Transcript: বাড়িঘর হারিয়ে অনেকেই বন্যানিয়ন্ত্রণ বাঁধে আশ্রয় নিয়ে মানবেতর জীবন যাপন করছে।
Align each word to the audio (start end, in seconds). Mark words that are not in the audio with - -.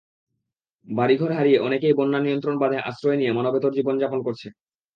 বাড়িঘর 0.87 1.31
হারিয়ে 1.31 1.59
অনেকেই 1.59 1.93
বন্যানিয়ন্ত্রণ 1.93 2.55
বাঁধে 2.59 2.77
আশ্রয় 2.81 3.17
নিয়ে 3.17 3.35
মানবেতর 3.37 3.71
জীবন 3.71 3.95
যাপন 3.99 4.19
করছে। 4.23 4.47